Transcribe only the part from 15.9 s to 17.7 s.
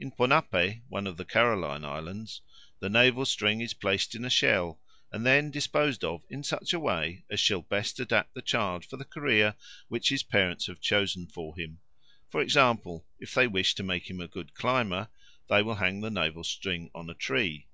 the navel string on a tree.